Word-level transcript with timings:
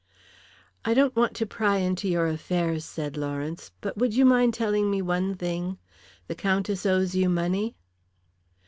"I 0.83 0.95
don't 0.95 1.15
want 1.15 1.35
to 1.35 1.45
pry 1.45 1.77
into 1.77 2.07
your 2.09 2.25
affairs," 2.25 2.83
said 2.85 3.15
Lawrence. 3.15 3.71
"But 3.81 3.99
would 3.99 4.15
you 4.15 4.25
mind 4.25 4.55
telling 4.55 4.89
me 4.89 4.99
one 4.99 5.35
thing? 5.35 5.77
The 6.25 6.33
Countess 6.33 6.87
owes 6.87 7.13
you 7.13 7.29
money?" 7.29 7.75